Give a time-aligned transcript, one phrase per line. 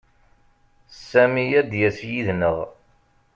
[1.09, 2.57] Sami ad d-yas yid-neɣ.